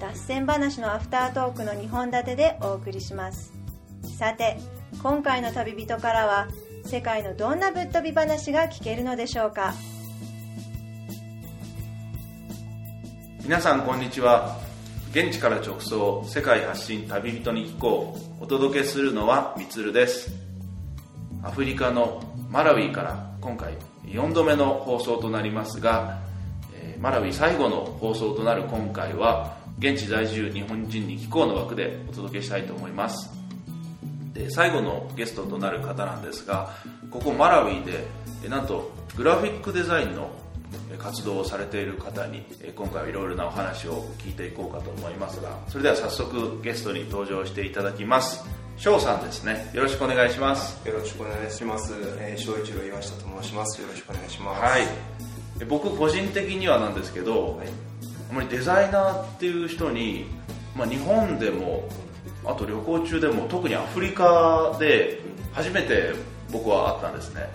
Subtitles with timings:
[0.00, 3.52] 脱線話のアフタートークの2本立てでお送りします。
[4.16, 4.56] さて
[5.02, 6.48] 今回の旅人からは
[6.84, 9.74] 世界のどんなぶっ飛び話が聞けるのでしょうか？
[13.42, 14.58] 皆さんこんにちは。
[15.10, 18.44] 現地から直送世界発信旅人に聞こう。
[18.44, 20.30] お届けするのはみつるです。
[21.42, 26.20] アフリカのマラウイから今回4度目の放送となりますが、
[26.74, 33.30] えーマラウイ最後の放送となる今回は現地在住日本人に聞こうの枠でお届けしたいと思います
[34.32, 36.74] で最後のゲストとなる方なんですが
[37.10, 38.06] ここマラウイで
[38.44, 40.30] えなんとグラフィックデザインの
[40.92, 48.44] え活動をされている方にえ今回はいろいろなお話を聞いていこうかと思いますがそれでは早速ゲストに登場していただきます
[48.76, 51.94] 翔さんですねよろしくお願いしますよろしくお願いします。
[52.18, 53.80] えー、翔一郎岩下と申します。
[53.80, 54.62] よろしくお願いします。
[54.62, 54.82] はい
[55.60, 57.87] え僕個人的にはなんですけど、はい
[58.30, 60.26] あまりデザイナーっていう人に、
[60.76, 61.88] まあ、日本でも
[62.44, 65.20] あと旅行中でも特にアフリカで
[65.52, 66.12] 初めて
[66.50, 67.48] 僕は会ったんですね。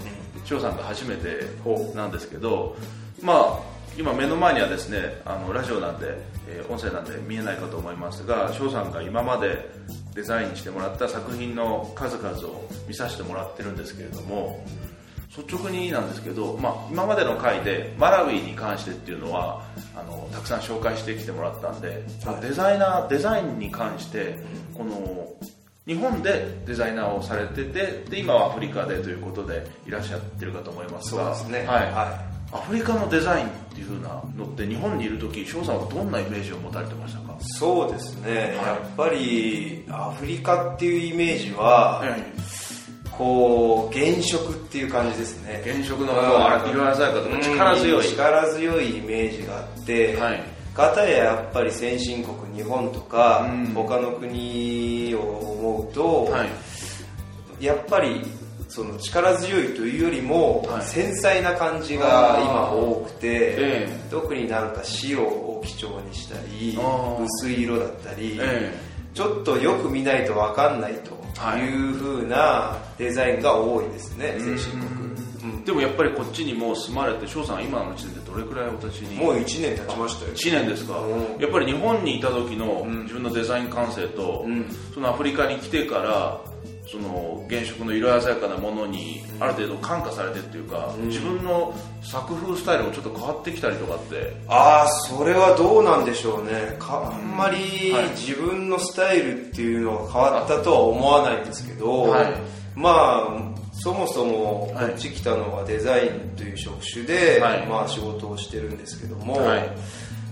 [0.46, 1.48] 翔さんが初めて
[1.96, 2.76] なんですけど
[3.22, 3.60] まあ
[3.98, 9.70] 今目の前にはですねあのラジオなんで、えー音声なんで見えないかと思いますが翔さんが今まで
[10.16, 14.64] デザインしてもらった作品の数々を見させてもらってるんですけれども
[15.36, 19.64] 率直になんですけど、まあ、今までの回でマラウイに関してっていうのは
[19.96, 21.88] あのたくさん紹介してきてもらったんで、
[22.26, 24.40] はいデザイナーデザインに関して
[24.74, 25.28] この
[25.86, 31.68] 日本でデザイナーをされててで今はアフリカでということでいらっしゃってるかと思いますがそうですね。
[31.68, 37.34] はいはアフリカのデザインっていう風なのって日本にいる時翔さんはどんなイメージを持たれてましたか？
[37.34, 37.36] い。
[37.58, 38.56] そうですね。
[38.56, 42.04] やっぱりアフリカっていうイメージは、
[43.18, 45.62] こう原色っていう感じですね。
[45.64, 50.44] 原色の色鮮やかとか力強い、うん力強いイメージがあって、はい。
[50.74, 53.66] かたややっぱり先進国日本とか、うん。
[53.74, 56.46] 他の国を思うと、は
[57.60, 57.66] い。
[57.66, 58.22] やっぱり
[58.68, 60.82] その力強いというよりも、はい。
[60.84, 63.56] 繊細な感じが今多くて、え
[63.90, 64.08] え。
[64.10, 66.78] 特になんか白を基調にしたり
[67.24, 68.76] 薄い色だったり、え
[69.14, 71.62] ちょっとよく見ないと分かんないとはい。
[71.62, 74.58] いう風なデザインが多いですね、うん。
[74.58, 75.64] 先進国、うん。
[75.66, 79.16] でもやっぱりこっちにもう住まれて翔さんは今の時点でどれくらいお立ちに？
[79.18, 80.34] もう1年経ちましたよ。
[80.34, 81.42] 1年ですか、うん。
[81.42, 83.04] やっぱり日本にいた時のん。
[83.04, 84.66] 自分のデザイン感性と、うん。
[84.94, 86.42] そのアフリカに来てから
[86.86, 94.36] その原色の色鮮やかなものにある程度感化されてっていうか、自分の作風スタイルもちょっと変わってきたりとかって。
[94.48, 96.76] ああそれはどうなんでしょうね。
[96.80, 98.10] かあんまりはい。
[98.12, 102.34] 自分のスタイルっていうのが変わったとは思わないんですけど、はい。
[102.76, 104.94] まあそもそもこはい。
[104.94, 107.66] っち来たのはデザインという職種で、はい。
[107.66, 109.70] まあ、仕事をしてるんですけども、はい。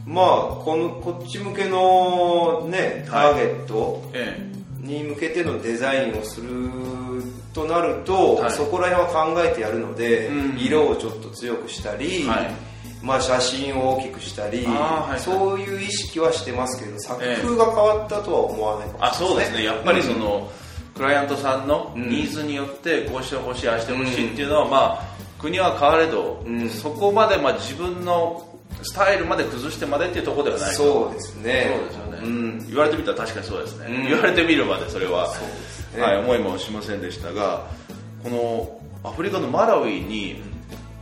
[0.06, 0.26] まあ
[0.64, 4.51] このこっち向けのねターゲットえ
[4.82, 6.50] に向けてのデザインをする
[7.54, 8.52] となると、はい。
[8.52, 10.58] そこら辺は考えてやるので、うん。
[10.60, 12.52] 色をちょっと強くしたり、はい。
[13.02, 15.20] まあ、写真を大きくしたり、はいはい。
[15.20, 18.90] そういう意識はしてますけど作風が変わったとは思わない。
[18.90, 19.64] かもしれないあそうですね。
[19.64, 20.50] やっぱりその、
[20.96, 22.10] クライアントさんのうん。
[22.10, 26.70] ニーズによってこうしてほしいああしてほしいっていうのは、まあ国は変われど、うん。
[26.70, 28.48] そこまでまあ自分の
[28.84, 30.76] スタイルまで崩してまでっていうところではないと。
[30.76, 31.78] そうですね。
[31.78, 32.68] そうですよね、うん。
[32.68, 34.04] 言われてみたら確かにそうですね、うん。
[34.06, 35.28] 言われてみるまでそれは。
[35.34, 36.02] そうですね。
[36.02, 37.68] はい、思いもしませんでしたが
[38.24, 40.42] このアフリカのマラウイに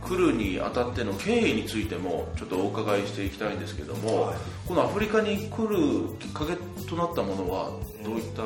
[0.02, 4.36] 来るにあたっての経緯についてもちょっとお伺いしていきたいんですけども、はい。
[4.66, 6.56] このアフリカに来るきっかけ
[6.88, 7.70] となったものは
[8.04, 8.42] どういった、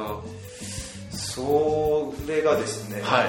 [1.17, 3.27] それがですね、はい。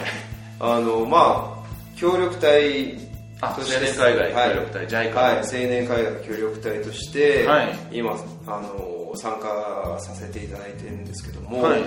[0.60, 1.66] あのまあ
[1.96, 2.98] 協力隊
[3.42, 7.76] 青年海外協力隊 JICA はい、青年海外協力隊として、はい。
[7.92, 8.16] 今
[8.48, 11.82] あの参加させていただいてるんですけども、はい。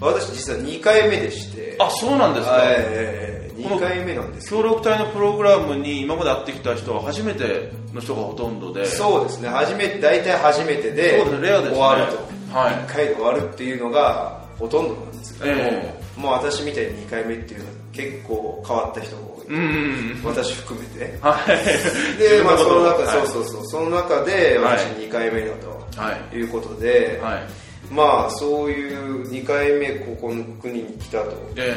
[0.00, 1.76] 私実は2回目でして。
[1.78, 4.50] あそうなんですか、はいえー、2回目なんです。
[4.50, 8.86] 協力隊のプログラムに今まで会ってきた人は初めての人がほとんどで。
[8.86, 9.48] そうですね。
[9.48, 11.76] 初めて大体初めてでそうですレアですね。
[11.76, 12.74] 終わると、はい。
[12.74, 21.18] 1回で終わるっていうのがほとんどなんですけども、えもう私みたいに2回目っていうのは結構変わった人がうん私含めて。
[21.20, 22.18] はい。
[22.18, 23.26] で、まあ、その中、はい。
[23.26, 23.66] そうそうそう。
[23.66, 24.94] その中で私はい。
[24.94, 25.86] 2回目だと、
[26.30, 26.42] とい。
[26.42, 27.42] うことで、はい。
[27.90, 31.36] まあそういう2回目ここの国に来たと。
[31.56, 31.74] え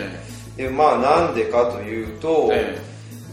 [0.56, 2.80] でまあなんでかというと、え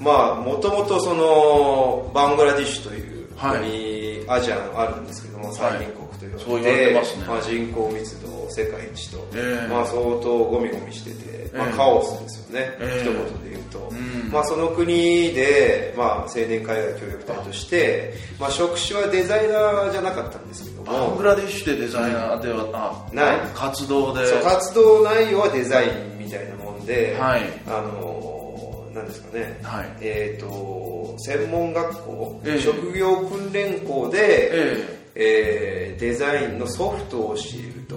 [0.00, 6.03] まあもともとそのバングラディッシュという国、はアジアあるんですけども最貧国という
[6.38, 7.24] そう言われてますね。
[7.26, 9.68] まあ、人口密度世界一と、ええ。
[9.68, 13.08] まあ、相当ゴミゴミしてて、まあえ、えカオスですよね、ええ。
[13.08, 14.30] 一言で言うと、ん。
[14.30, 23.38] まあ、その国で、まあ、青年海外協力隊として、まあ、職種はデザイナーじゃなかったんですけどえバンもグラディッシュでデザイナーでは、あない。
[23.54, 24.26] 活動で。
[24.26, 27.42] そう活動内容はデザインみたいなもんで、はい。
[27.66, 29.96] あのなんですかね、はい。
[30.00, 32.60] えー、と専門学校、ええ。
[32.60, 37.96] 職業訓練校で、ええーデザインのソフトを教えると、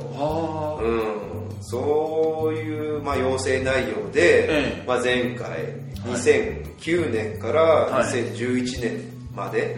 [0.81, 4.83] うん、そういう、まあ、要請内容で、ええ。
[4.87, 5.59] まあ、前回
[6.05, 8.03] 2009年からはい。
[8.05, 9.75] 2011年まで、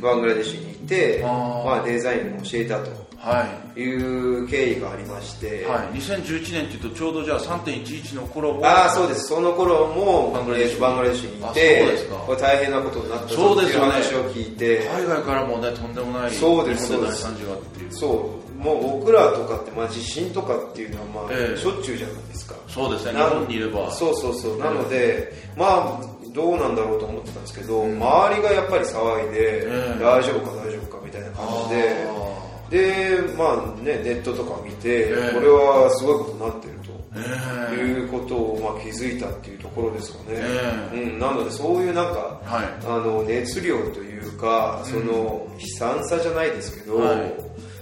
[0.00, 3.44] バングラデシュにいて、まあ、デザインを教えたとは
[3.76, 3.80] い。
[3.80, 9.26] いう経緯がありまして、はい、2011年っていうとちょうどじゃあ3.11の頃もああそうです。
[9.28, 12.14] その頃もバングラデシュえーバングラデシュにいあてそうですか。
[12.16, 13.98] これ大変なことになったそうですよね。
[13.98, 17.92] っていう話を聞いて海外からもねとんでもないそうですそう惨事があっていう。
[17.92, 18.62] そう。
[18.62, 21.58] もう僕らとかって、まあ、地震とかっていうのは、まあええ。
[21.58, 22.54] しょっちゅうじゃないですか。
[22.68, 23.12] そうですね。
[23.12, 23.90] 日な本にいれば。
[23.90, 24.58] そうそうそう。
[24.58, 27.96] なので、まあどうなんだろうと思ってたんですけど、うん。
[27.96, 35.34] 周りがやっぱり騒いで、ええ大丈夫か大丈夫かみたいな感じであでまあねネットとか見て、ええ。
[35.34, 42.86] これはすごいことになってると、いうことをまあ気づいたっていうところですかね、えうん、なのでそういうなんか、はい。
[42.86, 47.34] あの熱量というかその悲惨さじゃないですけど、はい。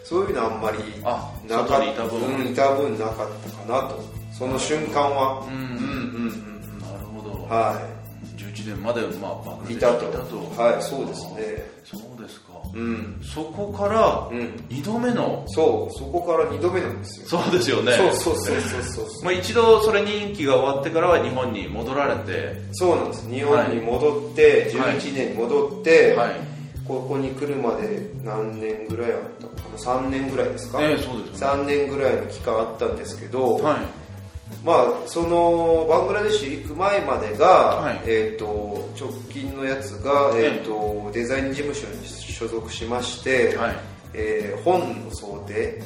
[0.04, 2.20] そういうのあんまりあなかっ外にいた分。
[2.20, 4.24] うん、いた分なかったかなと。
[4.32, 5.54] その瞬間は、うん。
[5.54, 5.60] うん。
[5.60, 6.26] うん。
[6.26, 6.78] うん。
[6.80, 7.93] なるほど、は
[8.64, 10.06] 11年までまあバングい、たと。
[10.56, 11.74] はいそうですね。
[11.84, 13.20] そうですか、うん。
[13.22, 14.38] そこからうん。
[14.68, 17.42] 2度目のそうそこから2度目なんですよ。
[17.42, 17.92] そうですよね。
[17.92, 19.06] そうそうそうそうそう。
[19.24, 22.62] まあ、一度それ任期が終わってからは日本に戻られて。
[22.72, 23.28] そうなんです。
[23.28, 24.96] 日本に戻って、はい。
[24.98, 26.30] 11年に戻って、はい。
[26.86, 31.62] ここに来るまで何年ぐらいあったのかな？3年ぐらいですか、ええそうですよね。
[31.62, 34.03] 3年ぐらいの期間あったんですけど、はい
[34.64, 38.00] まあそのバングラデシュ行く前までが、はい。
[38.06, 38.46] えー、と
[38.98, 43.76] 直近のやつが、えーとデザイン事務所に所属しまして、はい。
[44.14, 45.82] えー本の想定。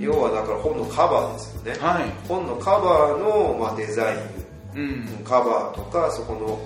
[0.00, 2.04] 要はだから本のカバーですよね、はい。
[2.28, 4.80] 本のカバーの、まあ、デザイン。
[4.80, 5.06] うん。
[5.24, 6.58] カバーとかそこの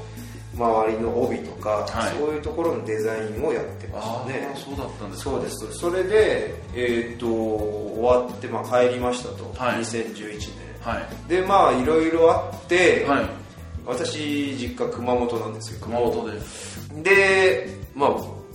[0.56, 2.16] 周りの帯とか、はい。
[2.18, 4.50] そういうところのデザインをやってましあたね。
[4.52, 5.30] あそうだったんですか。
[5.30, 5.72] そうです。
[5.74, 9.80] それで、えー、と終わって、まあ、帰りましたと、はい。
[9.80, 11.28] 2011年はい。
[11.28, 13.24] でまあいろいろあって、はい。
[13.86, 18.10] 私実家熊本なんですけど熊本ででまあ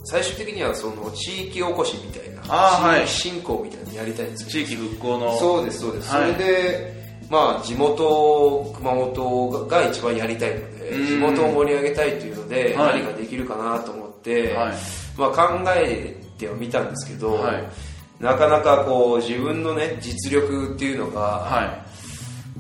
[0.06, 5.38] 最終的にはその地域おこしみたいな地域振興みたいなのやりたいんですけど地域復興の。
[5.38, 6.34] そうですそうです、はい。
[6.34, 11.08] それでまあ地元熊本が一番やりたいのでうん。
[11.08, 13.02] 地元を盛り上げたいというのではい。
[13.02, 14.74] 何ができるかなと思って、はい。
[15.18, 17.64] まあ、考えてはみたんですけど、はい。
[18.20, 21.85] なかなかこう自分のね実力っていうのが、は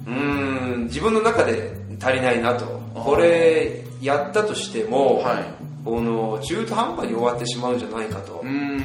[0.06, 1.72] うーん自分の中で
[2.02, 2.66] 足りないなと。
[2.94, 5.44] これやったとしても、はい。
[5.84, 8.78] この中途半端に終わってしまうんじゃないかと、うん。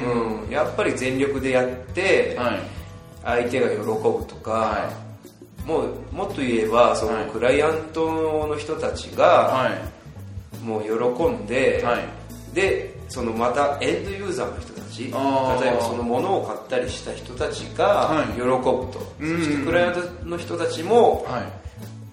[0.45, 2.59] うんやっぱり全力でやっていはい。
[3.23, 4.89] 相手が喜ぶとか、は
[5.65, 7.25] もうもっと言えばそはい。
[7.25, 10.65] のクライアントの人たちがはい。
[10.65, 12.55] もう喜んで、はい。
[12.55, 18.27] でそのまたエンドユーザーの人たち例えばその物を買ったりした人たちがはい。
[18.33, 19.37] 喜ぶと、うん。
[19.39, 21.43] そしてクライアントの人たちもはい。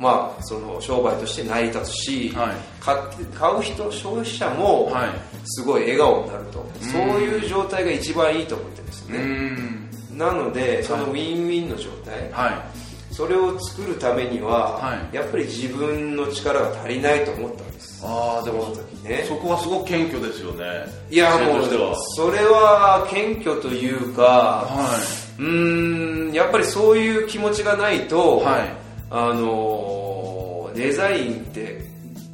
[0.00, 2.56] まあ、その商売として成り立つし、はい。
[2.80, 5.10] 買って買う人消費者もはい。
[5.44, 10.18] すごい笑顔になると、そういう状態が一番いいと思ってるんですうね、ん。
[10.18, 12.87] なのでそのウィンウィンの状態、はい
[13.18, 15.16] それを作るためには、はい。
[15.16, 18.00] やっぱり自分の力が足りないと思ったんです。
[18.06, 19.24] ああでもその時ね。
[19.26, 20.64] そこはすごく謙虚ですよね。
[21.10, 21.66] いやもう
[22.14, 25.00] それは謙虚というかは
[25.36, 28.72] うーんやっぱりそういう気持ちがないと、はい。
[29.10, 31.80] あのーデザインって、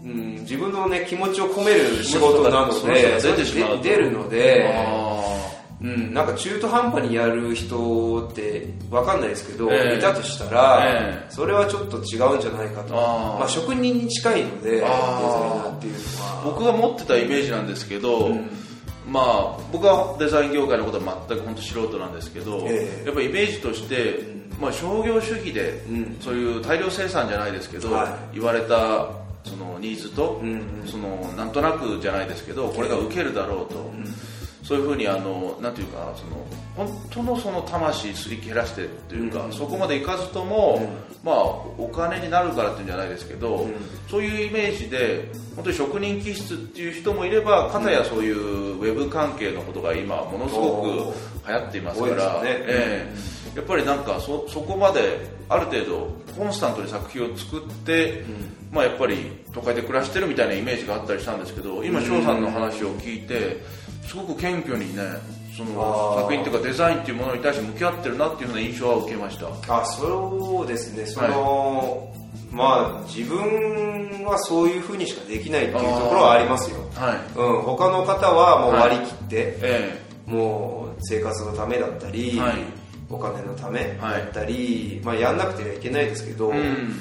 [0.04, 3.18] うん、自分のね気持ちを込める仕事なので
[3.82, 5.53] 出るので、あ
[5.84, 9.98] うん、なんか中途半端にやる人って分かんないですけど、ええ。
[9.98, 11.30] いたとしたら、ええ。
[11.30, 12.94] それはちょっと違うんじゃないかと。
[12.94, 16.42] まあ、職人に近いのでデザイナあーーっていうのは。
[16.42, 18.50] 僕が持ってたイメージなんですけど、うん。
[19.06, 23.04] まあ僕はデザイン業界のことは全く本当素人なんですけど、ええ。
[23.04, 24.20] やっぱイメージとして、
[24.58, 26.16] まあ、商業主義で、うん。
[26.18, 29.08] そういう大量生産じゃないですけど、は言われた
[29.44, 30.88] そのニーズと、うんうん。
[30.88, 33.92] そのなんとなくじゃないですけどこれが受けるだろうと、
[34.64, 36.44] そういうふうにあのなんていうかその
[36.74, 39.52] 本当のその魂すり減らしてというか、うん。
[39.52, 40.88] そこまでいかずとも、うん。
[41.22, 43.74] まあお金になるからっていうんじゃないですけど、うん。
[44.10, 50.88] そういうイメージで本当に職人気質っていう人もいれば片やそういうウェブ関係のことが今ものすごく
[51.46, 52.48] 流行っていますから、ね。
[52.48, 53.34] ええ。
[53.54, 58.24] やっぱりなんかそそこまである程度コンスタントに作品を作って、
[58.72, 59.16] まあ、やっぱり
[59.52, 63.62] 都会で暮らしてるみたいなイメージがあったりしたんですけど今翔さんの話を聞いて
[64.06, 65.02] すごく謙虚にね
[65.56, 69.74] その作品っていうかデザインっていうものに対して向き合ってるなっていうふうな印象は受けました。
[69.80, 71.06] あそうですね。
[71.06, 72.12] その、
[72.50, 77.38] まあ自分はそういうふうにしかできないっていうところはありますよ、はい。
[77.38, 82.54] うん、他の方はもう割り切って、えもう生活のためだったり、はい。
[83.10, 86.96] お金のためだったり、まあやんなくてはいけないですけど、えうん。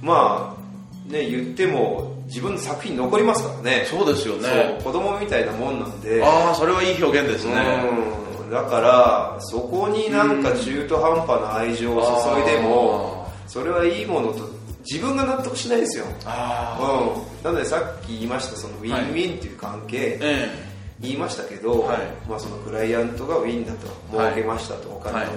[0.00, 0.65] まあ
[1.08, 3.86] ね言っても自分の作品残りますからね。
[3.88, 4.78] そうですよね。
[4.82, 6.22] 子供みたいなもんなんで。
[6.24, 7.54] ああそれはいい表現ですね。
[7.90, 8.50] うん。
[8.50, 14.48] だからそこになんか中途半端な愛情を注いでもそれはいいものと
[14.88, 20.48] 自分が納得しないですよ、あうん、なのでさっき言いましたそのウィンウィンっていう関係、あえ。
[21.00, 21.98] 言いましたけど、はい。
[22.28, 25.28] まあ、そのクライアントがウィンだとはい儲けましたと、お金を、はい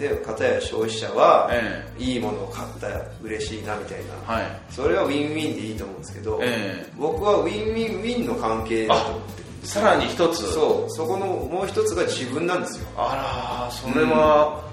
[0.00, 4.60] で片や消費者は、えいいものを買ったら嬉しいなみたいな、はい。
[4.70, 6.92] それはウィンウィンでいいと思うんですけど、ええ。
[6.98, 10.52] 僕はウィンウィンウィンの関係だと思ってさらに一つ。
[10.52, 10.90] そう。
[10.90, 12.88] そこのもう一つが自分なんですよ。
[12.96, 14.69] あらそれは、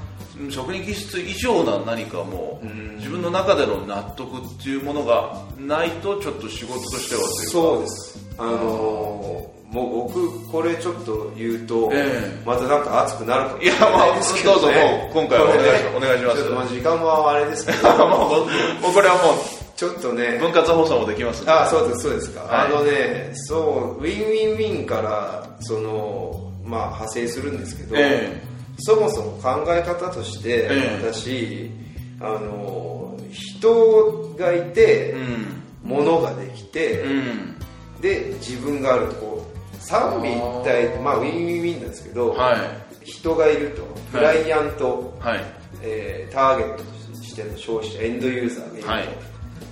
[0.50, 2.98] 職人気質以上な何かもう、うん。
[2.98, 8.20] 自分の中での納得っていうものがないとちょっと仕事としてはそうです。
[8.38, 12.44] あのーもう僕これちょっと言うと、ええ。
[12.46, 15.98] またなんか熱くなるかもしいやれないまあですけど、ね、どうぞもう今回はお願いします。
[15.98, 16.38] お願いします。
[16.38, 17.98] ちょっとまあ時間はあれですけど。
[18.08, 18.48] も
[18.90, 19.34] うこれはも
[19.76, 20.38] ちょっとね。
[20.38, 21.52] う分割放送もできますんで。
[21.52, 22.66] あそうですそうですか、はい。
[22.68, 28.42] あのねそうウィンウィンウィンからそのまあ派生するんですけど、え
[28.80, 31.02] そもそも考え方として、ええ。
[31.04, 31.72] 私
[32.20, 35.64] あの人がいて、うん。
[35.84, 37.56] 物ができて、うん。
[38.02, 43.06] で自分があるとこう三位一体まあウィンウィンウィンなんですけど、はい。
[43.06, 45.40] 人がいるとクライアント、はい。
[45.82, 49.08] えーターゲットとしての消費者エンドユーザーがいると、はい。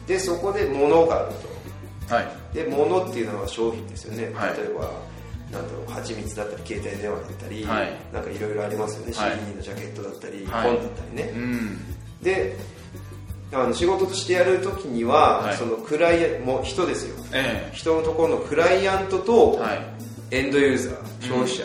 [0.07, 1.33] でそこで物がある
[2.07, 2.13] と。
[2.15, 2.27] はい。
[2.55, 4.57] で物っていうのは商品ですよね、はい。
[4.57, 4.91] 例えば
[5.55, 7.93] なんだろう蜂蜜だったり携帯電話だったり、はい。
[8.13, 9.39] なんかいろいろありますよね、はい。
[9.39, 10.69] CD のジャケットだったり、はい。
[10.69, 11.79] 本だったりね、うん。
[12.21, 12.57] で
[13.53, 15.55] あの仕事としてやるときには、はい。
[15.55, 17.15] そのクライアンもう人ですよ。
[17.33, 19.59] え人のところのクライアントと
[20.31, 21.63] エンドユーザー、消費者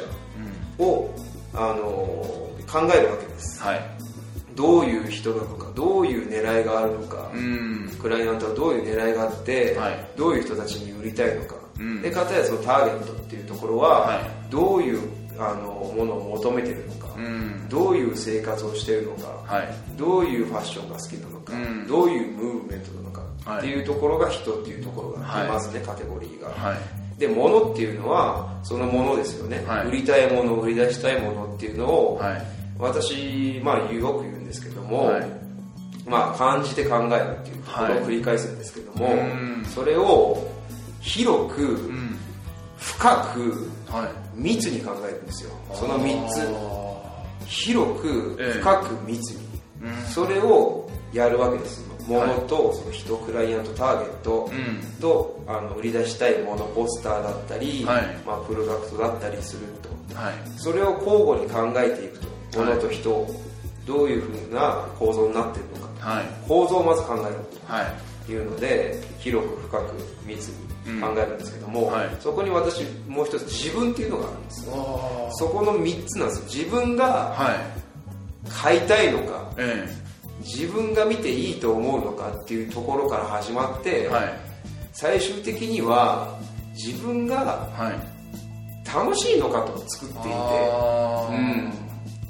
[0.78, 1.11] を、
[1.52, 3.61] あの考えるわけです。
[3.62, 3.80] はい。
[4.54, 7.97] どういう人なのかどういう狙いがあるのか、うん。
[8.00, 10.09] クライアントはどういう狙いがあって、はい。
[10.16, 12.02] どういう人たちに売りたいのか、うん。
[12.02, 14.50] で片やそのターゲットっていうところは、はい。
[14.50, 15.08] どういう
[15.38, 17.68] あのものを求めてるのか、うん。
[17.68, 19.68] どういう生活をしているのか、はい。
[19.96, 21.87] どういうファッションが好きなのか、うん。
[21.88, 23.58] どういうムーブメントなのか、はい。
[23.60, 26.78] っていうところが人っていうところがありますね、はカテゴリーが、はい。
[27.18, 29.88] で物っていうのはそのものですよね、はい。
[29.88, 32.42] 売りたいもの売り出したいものっていうのを、はい。
[32.78, 35.26] 私、まあ、よく言うんですけども、はい。
[36.06, 39.14] まあ、感じて考えるっていうところを繰り返すんですけども、
[39.68, 40.50] それを
[41.00, 42.16] 広く、うん
[42.78, 42.99] 深
[43.35, 44.40] くはい。
[44.40, 45.50] 密に考えるんですよ。
[45.75, 46.40] その3つ。
[46.40, 48.61] あ広くええ。
[48.61, 49.40] 深く密に、
[50.09, 52.28] それをやるわけですもはい。
[52.28, 54.80] のとその人クライアントターゲットうん。
[54.99, 58.16] とあの売り出したいものポスターだったり、はい。
[58.26, 59.62] まあ、プロダクトだったりする
[60.09, 60.19] と。
[60.19, 60.35] はい。
[60.57, 62.19] それを交互に考えていく
[62.50, 62.69] とはい。
[62.71, 63.30] 物と人を
[63.87, 66.25] どういうふうな構造になっているのかはい。
[66.49, 67.23] 構造をまず考える
[67.66, 67.85] はい。
[67.87, 69.94] というので広く深く
[70.26, 71.92] 密に考えるんですけども、うん。
[71.92, 72.16] はい。
[72.20, 74.68] そこに私もう一つ自分っていうのがあるんです。
[74.70, 76.38] あそこの3つなんです。
[76.38, 77.56] よ自分がはい。
[78.48, 79.86] 買いたいのかえ
[80.40, 84.32] 自分が見ていいと思うのかっていうところから始まって、えはい。
[84.92, 86.38] 最終的には
[86.74, 88.20] 自分がはい。
[88.92, 91.72] 楽しいのかと作っていて、うん、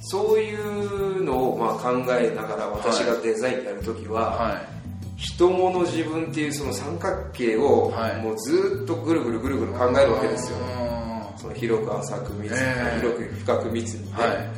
[0.02, 4.79] そういうのをまあ考えながら私がデザインやるときは、はい
[5.20, 8.22] 人物自分っていうその三角形をはい。
[8.22, 10.56] もうずっとぐるぐるぐるぐる考えるわけですよ。
[10.62, 14.52] あその広く浅く密に、ええ広く深く密にね、ーは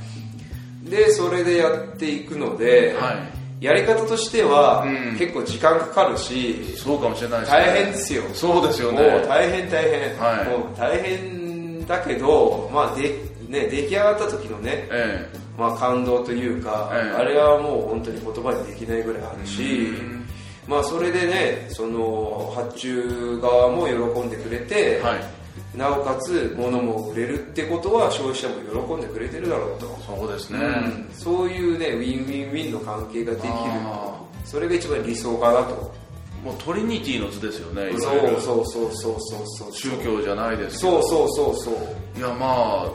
[0.85, 2.95] でそれでやっていくので、い。
[2.95, 3.27] は
[3.61, 5.17] やり方としては、うん。
[5.17, 7.59] 結構時間かかるしいそうかもしれないですね。
[7.59, 8.23] 大変ですよ。
[8.35, 10.49] そうですよもねう大変大変、はい。
[10.49, 15.29] もう大変だけど、まあでね、出来上がった時のね、え。
[15.59, 17.17] まあ、感動というか、ええ。
[17.17, 20.27] あれはもう本当に言葉にできないぐらいあるしうん、
[20.67, 25.43] まあ、それでねその発注側も喜んでくれて、えはい。
[25.77, 31.09] なおかつ物も売れるってことは消費者も喜んでくれてるだろうと、そうですね、うん。
[31.13, 33.51] そういうねウィンウィンウィンの関係ができる。
[33.55, 36.03] あそれが一番理想かなと。
[36.45, 39.73] もうトリニティの図ですよねいそうそうそうそうそうそう。
[39.73, 42.19] 宗教じゃないですそうそうそうそう。
[42.19, 42.91] いやま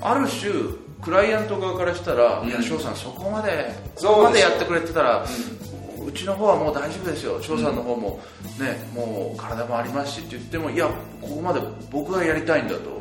[0.00, 0.52] あある種
[1.00, 2.48] クライアント側からしたら、うん。
[2.48, 5.26] いや翔さんそこまでそこまでやってくれてたら、う
[6.12, 7.42] ちの方はもう大丈夫ですよ。
[7.42, 8.20] 翔さんの方も
[8.58, 10.86] ねもう体もありますしって言ってもいや
[11.20, 13.00] ここまで僕がやりたいんだと、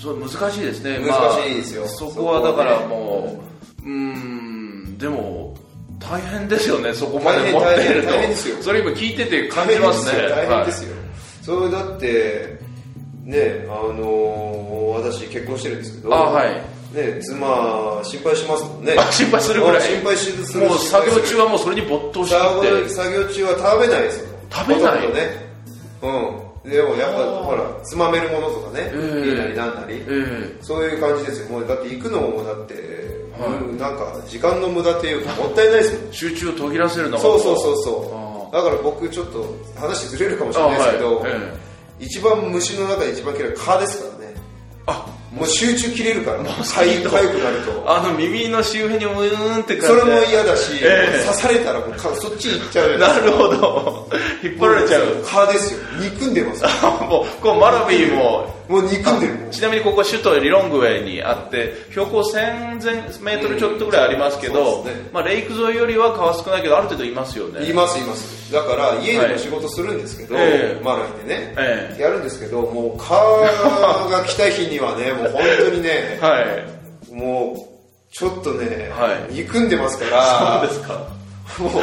[0.00, 0.98] そう難しいですね。
[0.98, 1.82] 難しいですよ。
[1.82, 3.42] まあそこはだからも
[3.82, 5.54] ううーんでも
[5.98, 8.08] 大変ですよねそこまで持っていると。
[8.08, 8.56] 大変大変ですよ。
[8.60, 10.28] それ今聞いてて感じますね。
[10.28, 10.94] 大変ですよ、
[11.42, 12.58] それだって
[13.24, 16.62] ねあのー私結婚してるんですけどあはい
[16.94, 18.94] ね妻心配しますもんね。
[18.98, 19.82] あ心配するぐらい。
[19.82, 22.88] 心配するするもう作業中はもうそれに没頭して作業って。
[22.88, 24.26] 作業中は食べないですよ。
[24.50, 25.12] 食べない？
[25.12, 25.30] ね。
[26.02, 26.70] うん。
[26.70, 31.50] でもやっぱほらつまめるものとかね、ええいいなりなんなり、ええそういう感じですよ。
[31.50, 32.74] もうだって行くのもだって、
[33.38, 33.64] はい。
[33.64, 36.12] うんなんか時間の無駄っていうかもったいないですもん。
[36.12, 38.54] 集中を途切らせるのがそうそうそうあそう。
[38.54, 39.44] だから僕ちょっと
[39.76, 41.32] 話ずれるかもしれないですけど、あはい。
[41.32, 41.64] え
[42.00, 44.13] 一番虫の中で一番嫌い蚊ですから
[45.34, 47.84] もう集中切れるからモスかゆくなると。
[47.86, 51.24] あの耳の周辺にムーンってそれも嫌だし、ええ。
[51.26, 52.98] 刺されたらもうかそっちに行っちゃう。
[52.98, 54.08] なるほど。
[54.44, 55.24] 引っ張られちゃう。
[55.26, 55.80] 蚊ですよ。
[56.00, 56.70] 憎んでますよ。
[57.10, 59.34] もうこうマラビーももう憎んでる。
[59.50, 64.92] ちなみにここ首都リロングウェイにあって標高1000メートルちょっとぐらいありますけど、うんね。
[65.12, 67.60] まあ、レイク沿いよりは川少ないけどある程度いますよね。
[67.60, 68.52] 言います言います。
[68.52, 70.84] だから家でも仕事するんですけど、ええ。
[70.84, 72.02] マライでね、ええ。
[72.02, 73.14] やるんですけどもう蚊
[74.10, 76.40] が来た日にはね もう本当にねは
[77.10, 77.14] い。
[77.14, 79.34] もうちょっとね、はい。
[79.34, 80.94] 憎んでますからそうですか。
[81.58, 81.82] もう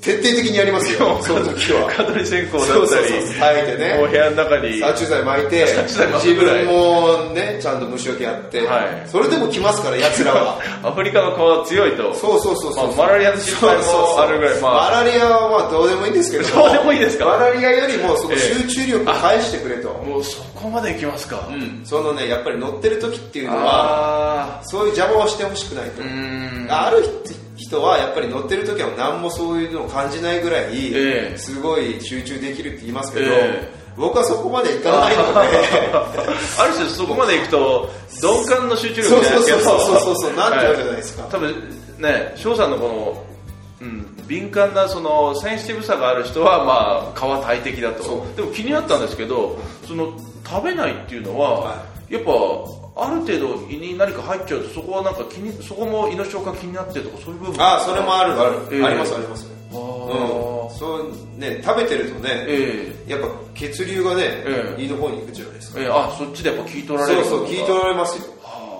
[0.00, 1.18] 徹底的にやりますよ。
[1.22, 1.90] その時は。
[1.96, 3.08] 蚊取り線香だったりそうそうそう。
[3.40, 4.78] 炊いてねもう部屋の中に。
[4.80, 9.08] 殺虫剤巻いて自分もねちゃんと虫除けやって、はい。
[9.10, 10.58] それでも来ますから奴らは。
[10.84, 12.14] アフリカの蚊は強いと。
[12.14, 14.90] そうそうそうそう、まあマラリアの心配もあるぐらいまあ。
[14.90, 17.24] マラリアはまあどうでもいいんですけどどうでもいいですか？
[17.26, 21.80] マラリアよりもそのええ集中力を返してくれと、もうそこまで行きますか、うん。
[21.84, 26.02] そのねやっぱり乗ってる時っていうのはあそういう邪魔をしてほしくないと。
[26.70, 27.02] ある
[27.58, 31.36] 人はやっぱり乗ってる時は何もそういうのを感じないぐらい、ええ。
[31.36, 33.78] すごい集中できるって言いますけど、ええ。
[33.96, 35.38] 僕はそこまでいかないので。
[36.56, 37.90] ある種そこまで行くと
[38.22, 40.32] 鈍感の集中力じゃないそうそうそうそうそう。
[40.34, 41.54] なんて言うじゃないですか、多分
[41.98, 43.24] ね翔さんのこの、
[43.80, 48.24] うん、敏感なそのセンシティブさがある人はまあ皮大敵だと。
[48.36, 50.12] でも気になったんですけどその
[50.48, 52.32] 食べないっていうのは、はやっぱ
[52.96, 58.84] ある程度胃に何か入っちゃうとそこはなんか気にそこも胃の消化気になってとかそういう部分ああそれもあるある、ええ。
[58.84, 59.46] ありますあります。
[59.72, 59.78] あうん。
[59.78, 64.82] ーそうね食べてるとね、えやっぱ血流がね、ええ。
[64.84, 65.80] 胃の方に行くじゃないですか。
[65.80, 65.86] ええ。
[65.86, 68.24] えあそっちでやっぱ聞い取られるそうそう聞い取られますよ。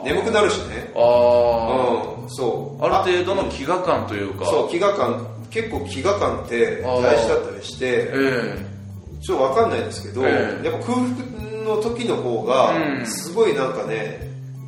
[0.05, 0.93] 眠くなるしね。
[0.95, 2.83] ああ、うんそう。
[2.85, 4.47] ある程度の飢餓感というか。
[4.47, 5.27] そう飢餓感。
[5.51, 8.11] 結構飢餓感って大事だったりして。
[8.12, 8.67] え
[9.21, 10.67] ちょっとわかんないですけど、ええ。
[10.67, 13.07] やっぱ空腹の時の方がうん。
[13.07, 14.20] すごいなんかね、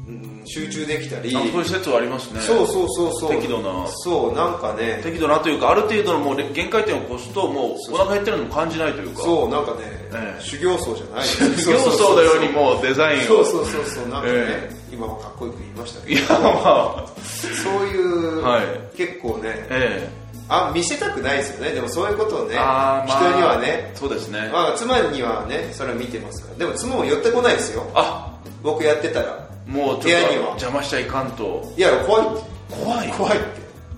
[0.08, 2.40] うん集中できたり、そういう説はありますね。
[2.40, 3.30] そうそうそうそう。
[3.36, 3.86] 適度な。
[3.88, 5.00] そうなんかね。
[5.02, 9.22] 適度なというかある程度のもう限界点を越すともうお腹減ってるのも感じないというか。
[9.22, 9.78] そうなんかね、
[10.12, 10.42] ええ。
[10.42, 11.24] 修行僧じゃない。
[11.24, 13.24] 修行僧のようにもうデザインを。
[13.26, 14.08] そうそうそうそう。
[14.08, 17.06] なんかね、え今はかっこよく言いましたけいどやまあ。
[17.22, 18.96] そういう、はい。
[18.96, 20.10] 結構ねえ
[20.52, 21.72] あ見せたくないですよね。
[21.72, 23.92] でもそういうことをね、まあ人にはね。
[23.92, 24.50] えそうですね。
[24.52, 26.56] まあ、妻にはねそれは見てますから。
[26.56, 27.88] でも妻も寄ってこないですよ。
[27.94, 28.36] あ。
[28.60, 29.48] 僕やってたら。
[29.66, 30.48] もう部屋には。
[30.48, 31.72] 邪魔しちゃいかんと。
[31.76, 32.44] いや怖いって。
[32.68, 33.46] 怖い怖いって。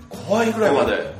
[0.09, 1.13] 怖いぐらいまで。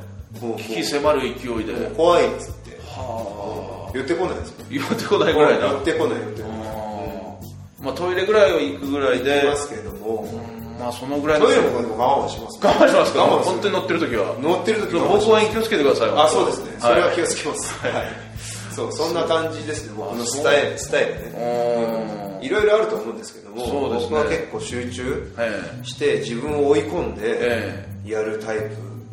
[0.56, 1.90] 危機迫る勢いで。
[1.96, 2.78] 怖いっつって。
[2.86, 3.96] はあ。
[3.96, 5.66] 寄ってこないですよ言ってこないぐらいだ。
[5.66, 6.58] 寄ってこない寄ってこない。
[7.82, 9.42] まあトイレぐらいは行くぐらいで。
[9.48, 10.28] ますけれども
[10.78, 12.58] まあそのぐらいのトイレもでも我慢はします。
[12.66, 14.36] 我慢します本当に乗ってる時は。
[14.40, 16.10] 乗ってる時は気をつけてください。
[16.10, 16.76] あそうですね。
[16.80, 17.74] それは気ををつけます。
[17.86, 18.34] はい。
[18.74, 22.38] そうそんな感じですね僕のスタイルスタイルね。
[22.42, 24.08] いろいろあると思うんですけどもそうですね。
[24.10, 28.64] 僕は結構集中えして自分を追い込んでえやるタイプ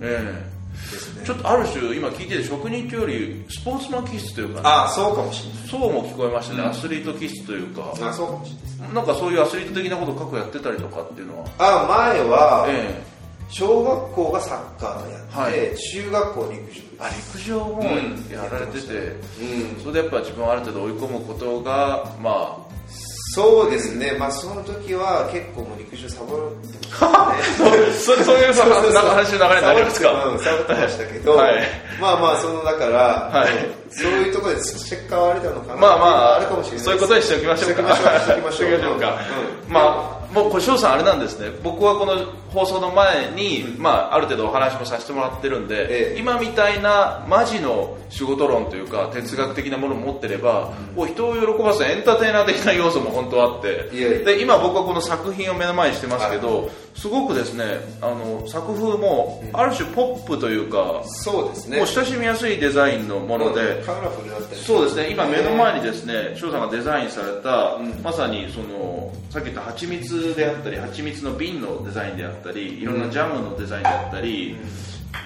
[0.01, 0.51] ええ。
[0.73, 4.61] ですちょっとある種今聞いてて職人というよりスポーツマン気質というかね。
[4.63, 5.67] あそうかもしれない。
[5.69, 7.93] そうも聞こえましたね、アスリート気質というか。
[8.01, 8.77] あそうかもしれないです。
[8.93, 11.45] なんかそういうアスリート的なことを過去やってたりとかっていうのは？
[11.59, 13.01] あ前はえ
[13.49, 15.77] 小学校がサッカーやって、はい。
[15.77, 16.81] 中学校陸上。
[16.99, 18.31] あ陸上もうん。
[18.31, 19.81] やられてて、うん。
[19.81, 22.70] それでやっぱ自分をある程度追い込むことがまあ
[23.33, 24.13] そうですね。
[24.19, 26.81] まあその時は結構もう陸上サボって
[27.97, 30.11] そそういう話の流れになりますか？
[30.25, 31.63] うんサボってましたけど、はい。
[32.01, 33.49] まあまあそのだから、はい。
[33.89, 35.75] そういうところでチェッカーはあれなのかな。
[35.79, 37.95] まあまあ、あるかもしれないそういうことにしておきましょうか。
[37.95, 39.17] しておきましょうか。
[39.67, 41.51] うん まあ、もう、これ、翔さんあれなんですね。
[41.63, 42.15] 僕はこの
[42.53, 46.19] 放送の前に、まあ、ある程度お話もさせてもらってるんで、ええ。
[46.19, 53.89] 今みたいなマジの仕事論というか、哲学的なものを持ってれば、もう人を喜ばすエンターテイナー的な要素も本当はあって、
[54.25, 61.77] で、今僕はこの作品を目の前にしてますけど、すごくですね、あの、作風も、ある種ポップというか、そうですね。
[61.77, 64.61] もう親しみやすいデザインのもので、カラフルだったり。
[64.61, 65.09] そうですね。
[65.09, 68.01] 今目の前にですね翔さんがデザインされた、うん。
[68.03, 74.57] まさにそのさっき言った蜂蜜であったり蜂蜜の瓶のデザインであったりいろんなジャムのデザインであったり、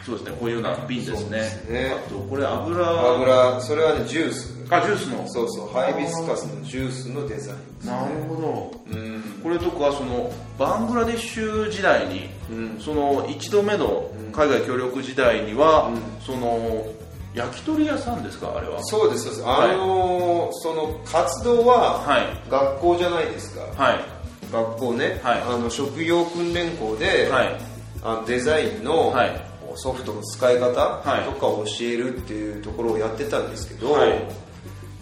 [0.05, 1.39] そうですねこういうような瓶ですね。
[1.39, 1.93] ですね。
[1.95, 2.89] あとこれ油。
[3.15, 4.55] 油それはねジュース。
[4.69, 5.27] あジュースの。
[5.27, 8.81] そうそうハイビスカスのジュースのデザインですなるほど。
[8.91, 9.21] うん。
[9.43, 12.79] これとかそのバングラデシュ時代に、うん。
[12.79, 16.01] その一度目の海外協力時代には、うん。
[16.25, 16.85] その
[17.35, 18.53] 焼き鳥屋さんですか？
[18.57, 18.83] あれは。
[18.83, 19.47] そうですそうです。
[19.47, 22.49] あのーその活動ははい。
[22.49, 23.61] 学校じゃないですか。
[23.83, 24.14] はい
[24.63, 25.41] 学校ね、はい。
[25.41, 27.55] あの職業訓練校で、はい。
[28.03, 29.41] あのデザインのはい。
[29.77, 31.39] ソフトの使い方とはい。
[31.39, 34.13] かを教えるっていうところをやってたんですけど、はい。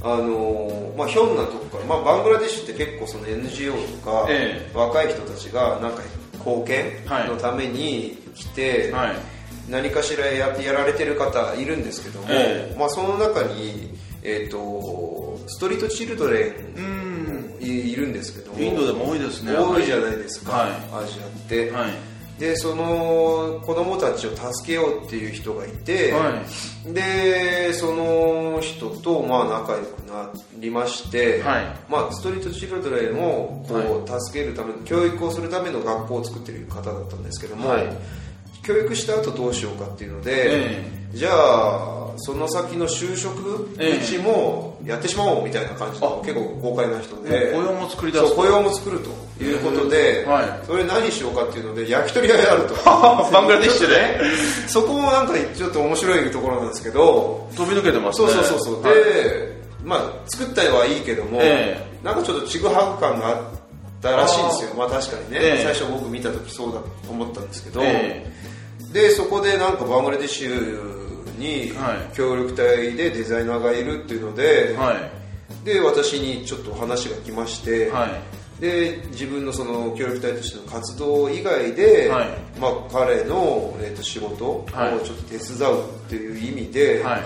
[0.01, 3.77] あのまあ、ひょんなとこから、まあ、バングラデシュって結構その NGO と
[4.11, 6.01] か、え若い人たちがなんか
[6.39, 7.29] 貢献はい。
[7.29, 9.15] のために来て、はい。
[9.69, 17.02] 何かしらやってやられてる方いるんですけども、えまあ、その中に、えー、とストリートチルドレうンん
[17.63, 18.59] いいるんですけども。
[18.59, 19.53] インドでも多いですね。
[19.53, 20.71] 多いじゃないですか、はい。
[21.03, 21.91] アジアって、はい。
[22.39, 26.41] でその子供たちを助けようっていう人がいて、は
[26.87, 31.65] でその人とまあ仲良くなりまして、はい。
[31.87, 37.87] まあ、ストリートチルドレンをこう助けるための教育をするための学校を作ってる方だったんですけども、はい
[38.63, 47.51] 教育した後どうしようかっていうので、えじゃあその先の就職ええうちもやってしまおうみたいな感じの結構豪快な人で。
[47.53, 48.27] 雇用も作り出す。
[48.27, 50.65] そう雇用も作るということで、はい。
[50.65, 52.75] それ何しようかっていうので焼き鳥屋やると。
[52.85, 54.21] バングラデシュで。
[54.67, 58.95] そこもなんかちょっと面白いところなんですけど飛び抜けてますそねうそうそうそう、はい。
[58.95, 63.37] でまあ作った絵はいいけども、えなんかちょっとちぐはぐ感があっ
[64.01, 64.69] たらしいんですよ。
[64.75, 65.63] まあ確かにね、ええ。
[65.63, 68.25] 最初僕見た時そうだと思ったんですけど、え
[68.93, 72.15] でそこでなんかバングラデシュにはい。
[72.15, 75.65] 協力隊でデザイナーがいるっていうので、はい。
[75.65, 78.61] で私にちょっと話が来まして、はい。
[78.61, 82.27] で自分のその協力隊としての活動以外で、はい。
[82.59, 84.93] まあ、彼の、えー、と仕事をちはい。
[84.93, 87.21] ょっと手伝うっていう意味で、はい。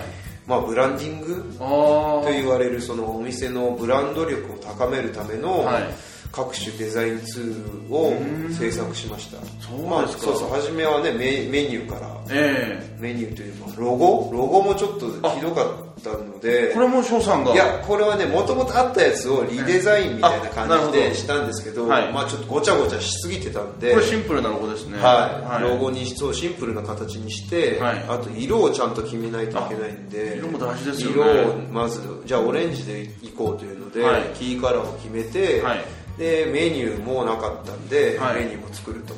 [0.46, 5.82] まあ、ブランディングあとあ言われるそのお店のブランド力を高めるためのはい
[6.30, 8.12] 各種デザインツールを
[8.52, 9.38] 制作しました。
[9.60, 10.24] そうまあ、ですか。
[10.24, 10.50] そうそう。
[10.50, 12.16] 初めはねメメニューから。
[12.30, 14.30] えメニューというかロゴ？
[14.32, 16.72] ロゴもちょっとひどかったので。
[16.72, 17.54] えこれも翔さんが。
[17.54, 22.12] いやこれはねもともとあったやつをリデザインみたいな感じでしたんですけどはい。
[22.12, 23.94] まあ、ちょっとごちゃごちゃしすぎてたんで。
[23.94, 24.98] これシンプルなロゴですね。
[24.98, 25.62] はい。
[25.62, 28.04] ロゴにしそうシンプルな形にして、はい。
[28.08, 30.36] あと色をちゃんと決めないといけないんで。
[30.36, 31.14] 色も大事ですよね。
[31.14, 34.22] 色をまずじゃあオレンジでいこうというので、はい。
[34.34, 35.84] キーカラーを決めて、はい
[36.18, 38.44] でメニューもなかったんで、はい。
[38.44, 39.14] メニューも作ると。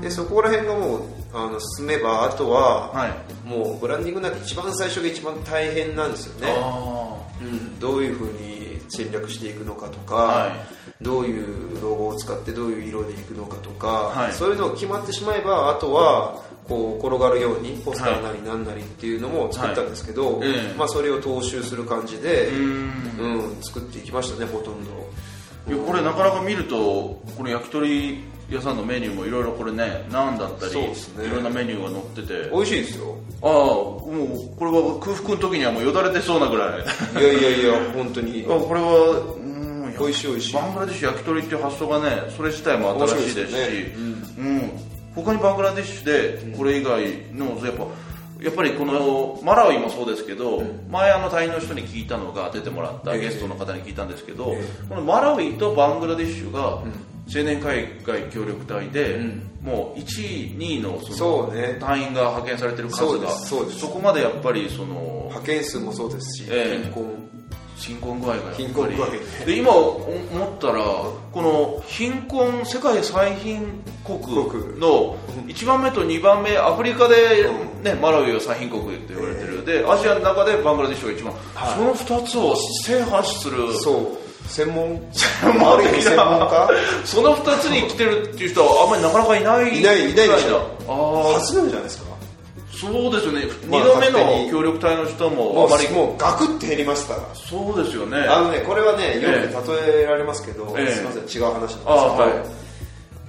[0.00, 1.02] でそこら辺がもう
[1.32, 3.48] あの進めばあとは、はい。
[3.48, 6.54] もうブランディングなんて一番最初が一番大変なんですよね。
[6.58, 10.56] あうん、どういうふうに戦略していくのかとか、は
[11.02, 14.32] どういうロゴを使ってどういう色でいくのかとか、はい。
[14.32, 20.40] そういうのが決まってしまえばあとはこう転がるようにポスターなりなんなりっていうのも作ったんですけど、
[20.76, 24.90] まあ、それを踏襲する感じでうん、作っていきましたねほとんど
[25.68, 26.76] いやこれなかなか見ると
[27.36, 32.50] この焼き鳥屋さんのメニューもいろいろこれねナンだったりいろんなメニューが載ってて。
[32.50, 33.16] 美味しいですよ。
[33.42, 36.84] ああもうこれは空腹の時にはもうよだれてそうなぐらい。
[37.16, 38.44] あいやいやいや本当に。
[38.44, 40.54] これはうん美味しい美味しい。
[40.54, 43.56] バングラデシュ焼き鳥っていう発想がねそれ自体も新しいですし。
[43.56, 44.16] 面白いですよね。
[44.38, 44.70] うん。
[45.16, 47.00] 他にバングラデシュでこれ以外
[47.32, 47.86] のやっぱ
[48.40, 53.20] やっぱりこのマラウイもそうですけど、前あの隊員の人に聞いたのが出てもらったええ。
[53.20, 59.42] ゲストの方に聞いたんですけど、えこのマラウイとバングラデシュが青年海外協力隊で、うん。
[59.62, 66.92] もう1位2位のその隊員が派遣されてる数がすそこまでやっぱりその派遣数もそうですし、ええ
[67.76, 68.56] 貧困具合がやっぱり。
[68.64, 69.20] 貧困具合ね。
[69.44, 70.82] で今思ったら
[71.32, 74.18] この貧困世界最貧国
[74.80, 77.48] の1番目と2番目アフリカで、
[77.82, 81.78] ね、マラウイは最貧国って言われてる、でアジアの中でバングラデシュが一番、はい。
[81.78, 83.74] その2つを制覇する。
[83.80, 84.26] そう。
[84.48, 85.00] 専門？
[85.12, 86.70] 専門的専門家？
[87.04, 89.80] その2つに来てるっていう人はあんまりなかなかいない。
[89.80, 90.70] いないいないでしょ。
[90.88, 92.05] ああ初なんじゃないですか
[92.76, 98.18] そうですよね、まあ2度目の協力隊の人ももあまりうもうガクって減りますからそうですよね。
[98.18, 99.48] あのねこれはねよえ。
[99.48, 100.92] く例えられますけど、ええ。
[100.92, 102.32] すみません違う話なんですけど、あはい。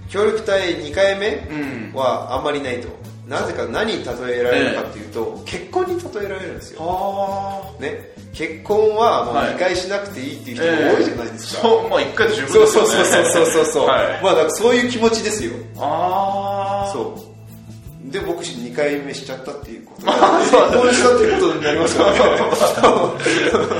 [0.09, 1.93] 協力隊2回目うん。
[1.93, 2.87] はあんまりないと、
[3.27, 9.55] なぜか何に例えられるかっていうと、結婚に例えられるんですよ、はね、結婚はもうはい。
[9.55, 12.85] 2回しなくていいっていう人も多いじゃないですか、そうまあ1回で十分そうですよね。
[12.85, 14.23] そうそうそうそうそう、はい。
[14.23, 15.51] まあだからそういう気持ちですよ。
[15.77, 16.91] ああ。
[16.93, 17.36] そう
[18.11, 22.19] で僕2回目しちゃったっていうことで 結婚したっていうことになりますからね。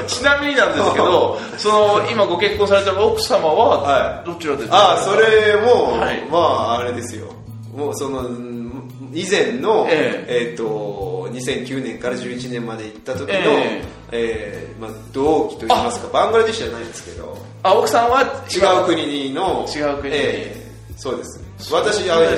[0.07, 6.21] ちなみになんですけど その今ご結婚されてる奥様ははどちらでああそれも、はい。
[6.29, 7.27] まああれですよ。
[7.73, 10.53] もうそのうん以前の、ええ。
[10.53, 14.67] ー、と2009年から11年まで行った時の、ええ。
[14.77, 17.37] ーまあ、同期といいますかバングラデシュじゃないんですけど。
[17.63, 20.19] あ奥さんは違う国の違う国に。
[20.19, 20.66] えー
[20.97, 21.39] そうです
[21.71, 22.37] 私アウェイで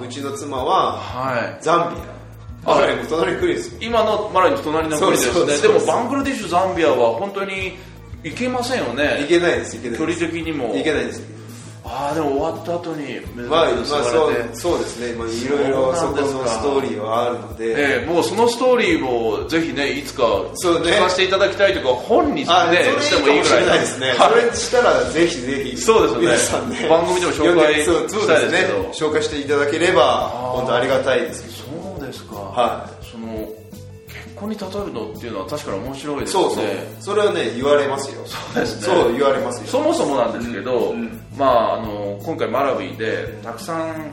[0.00, 1.58] うちの妻ははい。
[1.60, 2.12] ザンビア。
[2.64, 3.08] 隣の
[3.40, 3.78] 国ですよ。
[3.82, 5.56] 今のマライの隣の国ですね。
[5.58, 7.76] でもバングラデシュザンビアは本当に
[8.22, 9.82] 行けませんよいねけないです。
[9.82, 10.76] 距離的にも。
[10.76, 11.31] いけないです
[11.94, 20.22] ああでも終わった後にまあ、まあ、そうそうですね、まあ、いろいろそこのストーリーはあるので、ええもうそのストーリーもぜひねいつか
[20.54, 24.08] そうね聞かせていただきたいというか本にねあ、してもいいかもしいいぐらいれないですね。
[24.08, 25.76] はいそれしたらぜひぜひ。
[25.76, 26.88] そうですよね皆さんね。
[26.88, 28.58] 番組でも紹介そうそうですね。
[28.92, 31.54] 紹介していただければ、ー本当ありがたいですけど。
[31.98, 33.61] そうですかはその
[34.48, 36.64] 結婚に例えるのっていうのは確かに面白いですそうそう。
[36.64, 36.96] ね。
[37.00, 38.22] それはね、言われますよ。
[38.26, 38.82] そうですね。
[38.82, 39.66] そう、言われますよ。
[39.66, 41.00] そもそもなんですけど、うん。
[41.00, 44.12] うんまあ、あの今回マラウィでたくさん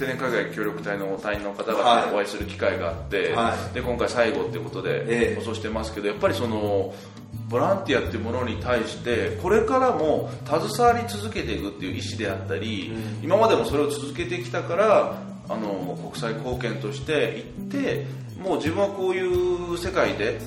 [0.00, 3.74] 青年海外協力隊の隊員の方々はいにお会いする機会があって、はい。
[3.74, 6.94] で今回最後っていうことえでえ放送してますけどやっぱりその
[7.48, 18.06] ボランティアっていうものに対してこれからも携わり続けていくっていう意思であったり、今までもそれを続けてきたからあの国際貢献として行って
[18.38, 20.38] もう自分はこういう世界で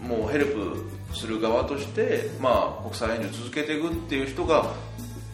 [0.00, 4.72] もうヘルプする側として、まあ、国際援助を続けていくっていう人が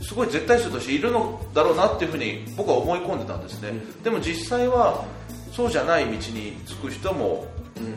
[0.00, 5.04] すごい絶対数としているのだろうなっていうふうに僕は思い込んでたんですね、でも実際は
[5.52, 6.18] そうじゃない道に
[6.66, 7.46] 就く人も、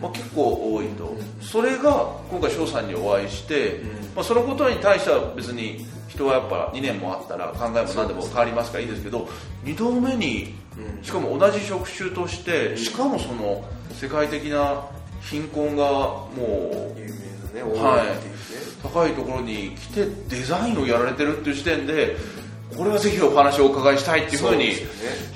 [0.01, 3.81] まあ、結構多いと、それが今回翔さんにお会いして、
[4.15, 9.29] まあ、そのことに対しては別に人はやっぱ2年もあったら考えも何でも変わりますからいいですけど
[9.63, 10.53] 2度目に
[11.01, 14.85] しかも同じ職種としてしかもその世界的な
[15.21, 18.07] 貧困がもう有名なね、大はい。
[18.81, 22.15] 高いところに来てデザインをやられてるっていう時点で
[22.75, 24.71] これはぜひお話をお伺いしたいっていうふうに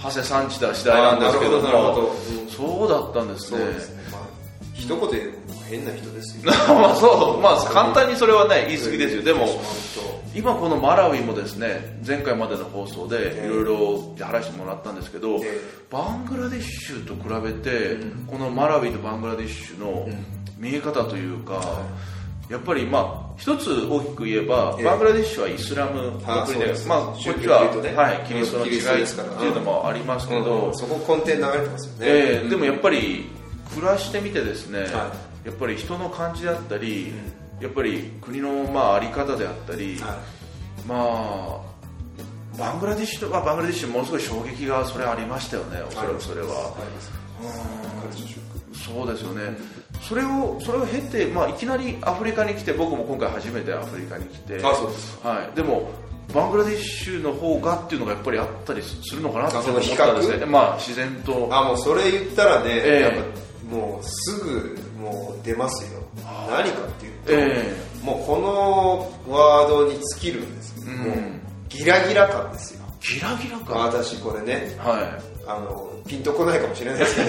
[0.02, 2.16] 長谷さんちた次第なんですけども。
[2.50, 3.60] そうだったんですね。
[3.60, 4.04] そうですね。
[4.12, 4.22] まあ、
[4.74, 5.30] 一言で
[5.70, 6.52] 変な人ですよ。
[6.74, 7.42] まあそう。
[7.42, 9.22] まあ簡単にそれはね言い過ぎですよ。
[9.24, 9.62] でも
[10.36, 13.45] 今このマラウィもですね前回までの放送でええ。
[13.45, 15.62] いろいろ話してもらったんですけど、ええ。
[15.89, 20.10] バングラデシュと比べて、このマラウィとバングラデシュの
[20.58, 21.62] 見え方というか、
[22.50, 24.84] やっぱりまあ一つ大きく言えば、ええ。
[24.84, 27.95] バングラデシュはイスラムあの国でまあこっちは、ね。
[27.95, 32.08] はい、キリストの違いっていうのもありますけど、うんそこ根底に流れてますよね。
[32.08, 33.30] ええでもやっぱり
[33.74, 35.13] 暮らしてみてですね、は
[35.45, 37.13] やっぱり人の感じだったり、
[37.62, 40.22] やっぱり国のまああり方であったり、は
[40.88, 41.76] まあ
[42.58, 46.74] バングラデシュとかバングラデシュものすごい衝撃がそれありましたよねおそらくそれは、
[48.74, 49.58] そうですよね、
[50.02, 54.56] それをそれを経て、まあ、いきなりアフリカに来て僕も今回初めてアフリカに来て。
[54.63, 55.20] あそうです。
[55.24, 55.89] はい、でも
[56.34, 60.46] バングラデシュの方がっていうのがやっぱりあったりするのかなってあ思ったんですね。
[60.46, 61.48] まあ自然と。
[61.52, 63.02] あもうそれ言ったらね、ええ。
[63.02, 63.26] やっ
[63.70, 66.02] ぱもうすぐもう出ますよ。
[66.50, 68.38] 何かっていうと、えもうこ
[69.28, 70.98] のワードに尽きるんです、ん。
[70.98, 71.15] もう
[71.70, 72.86] ギラギラ感ですよ。
[73.00, 73.78] ギラギラ感？
[73.86, 75.36] 私これねはい。
[75.48, 77.22] あのピンとこないかもしれないですけ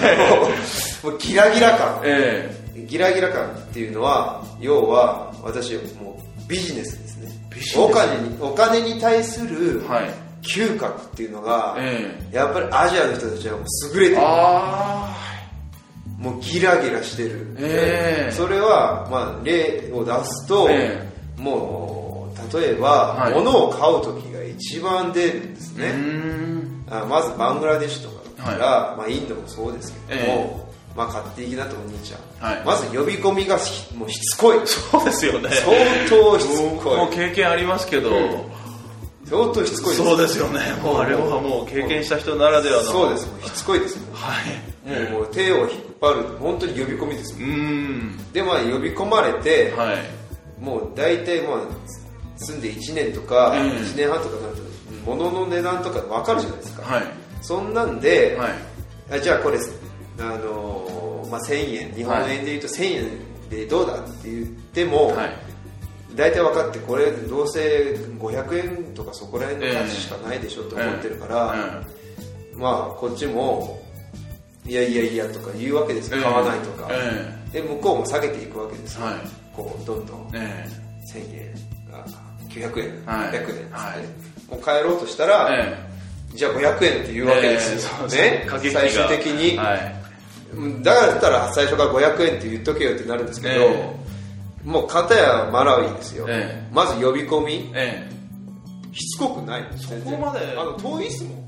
[1.05, 2.01] ど もうギラギラ感。
[2.03, 7.31] えギラギラ感っていうのは要は私もうビジネスですね。
[7.77, 10.27] お金にお金に対するえはい。
[10.41, 14.21] 嗅覚っていうのが、えやっぱりアジアの人たちはもう優れてえる。
[14.21, 15.15] あ
[16.17, 18.31] もうギラギラしてる、ええ。
[18.31, 23.33] それは、まあ、例を出すと、えもう例えば、はい。
[23.33, 26.85] 物を買う時が一番出るんですね、ん。
[26.89, 32.65] あまずバングラデシュとかだったら、まあ、インドもそうですけども、えまあ、買っていきなとお兄ちゃん、はい。
[32.65, 34.59] まず呼び込みがしもうしつこい。
[34.65, 35.49] そうですよね。
[35.51, 35.71] 相
[36.09, 36.97] 当しつ僕こい。
[36.97, 38.09] も経験ありますけど、
[39.25, 40.03] 相当しつこいです。
[40.03, 40.61] そうですよね。
[40.81, 42.83] もうあれはもう経験した人ならではの。
[42.83, 43.25] そうです。
[43.45, 43.99] しつこいです。
[43.99, 48.31] もはいんもう手を引っ張る本当に呼び込みですうーん。
[48.33, 49.97] でまあ呼び込まれて、はい。
[50.63, 51.59] もう大体まあ
[52.37, 53.69] 住んで1年とかうん。
[53.71, 54.61] 1年半とかなると
[55.05, 57.03] 物の値段とか分かるじゃないですか、はい。
[57.41, 58.51] そんなんで、はい。
[59.11, 59.57] あじゃあこれ
[60.19, 65.29] あのまあ、1000円日本円でいうと1000円でどうだって言っても、はい、
[66.15, 73.79] 大体分かってこれどうせ500円とかそこら辺の価値しかないでしょと思ってるから、えー、まあこっちも
[74.67, 79.15] いやいやいやとか言うわけですよ、買わないとか、えー、で向こうも下げていくわけですよ、はい、
[79.53, 82.05] こうどんどん、えー、1000円が
[82.49, 88.45] 900円、はい、800円って、はい、もう帰ろうとしたら、えー、じゃあ500円って言うわけですよ、ね。
[88.49, 93.95] 最終的に、はい、だったら最初から500円って言っとけよってなるんですけど、
[94.65, 96.27] もう片やマラウイですよ、
[96.73, 97.73] まず呼び込み、
[98.93, 99.65] しつこくない。
[99.77, 100.57] そこまで。
[100.57, 101.47] あの遠いっすもん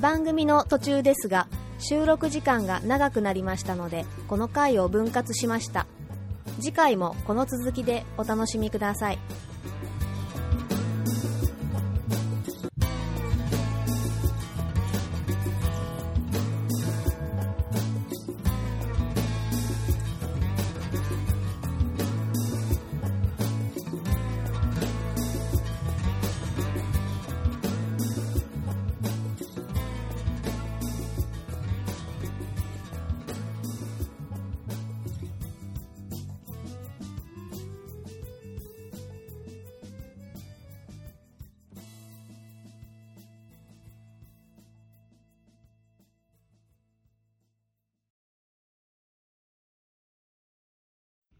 [0.00, 1.46] 番組の途中ですが
[1.78, 5.86] 収録時間が長くなりましたのでこの回を分割しました。
[6.60, 9.18] 次回もこの続きでお楽しみください。